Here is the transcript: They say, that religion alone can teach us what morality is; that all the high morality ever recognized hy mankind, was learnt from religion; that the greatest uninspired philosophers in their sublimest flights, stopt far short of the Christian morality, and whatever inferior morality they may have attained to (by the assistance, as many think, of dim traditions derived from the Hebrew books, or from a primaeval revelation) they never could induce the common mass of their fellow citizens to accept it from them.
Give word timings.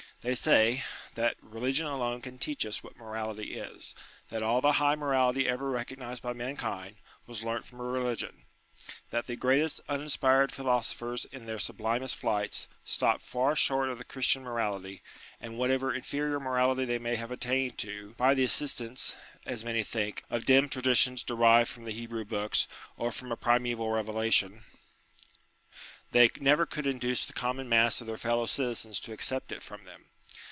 They 0.23 0.35
say, 0.35 0.83
that 1.15 1.35
religion 1.41 1.87
alone 1.87 2.21
can 2.21 2.37
teach 2.37 2.63
us 2.63 2.83
what 2.83 2.95
morality 2.95 3.55
is; 3.57 3.95
that 4.29 4.43
all 4.43 4.61
the 4.61 4.73
high 4.73 4.93
morality 4.93 5.49
ever 5.49 5.67
recognized 5.67 6.21
hy 6.21 6.33
mankind, 6.33 6.97
was 7.25 7.41
learnt 7.41 7.65
from 7.65 7.81
religion; 7.81 8.43
that 9.09 9.25
the 9.25 9.35
greatest 9.35 9.81
uninspired 9.89 10.51
philosophers 10.51 11.25
in 11.31 11.47
their 11.47 11.57
sublimest 11.57 12.15
flights, 12.15 12.67
stopt 12.83 13.23
far 13.23 13.55
short 13.55 13.89
of 13.89 13.97
the 13.97 14.03
Christian 14.03 14.43
morality, 14.43 15.01
and 15.39 15.57
whatever 15.57 15.91
inferior 15.91 16.39
morality 16.39 16.85
they 16.85 16.99
may 16.99 17.15
have 17.15 17.31
attained 17.31 17.79
to 17.79 18.13
(by 18.15 18.35
the 18.35 18.43
assistance, 18.43 19.15
as 19.47 19.63
many 19.63 19.81
think, 19.83 20.23
of 20.29 20.45
dim 20.45 20.69
traditions 20.69 21.23
derived 21.23 21.67
from 21.67 21.85
the 21.85 21.91
Hebrew 21.93 22.25
books, 22.25 22.67
or 22.95 23.11
from 23.11 23.31
a 23.31 23.35
primaeval 23.35 23.89
revelation) 23.89 24.61
they 26.11 26.29
never 26.41 26.65
could 26.67 26.85
induce 26.85 27.23
the 27.25 27.31
common 27.33 27.67
mass 27.69 28.01
of 28.01 28.05
their 28.07 28.17
fellow 28.17 28.45
citizens 28.45 28.99
to 28.99 29.13
accept 29.13 29.49
it 29.51 29.63
from 29.63 29.83
them. 29.85 30.05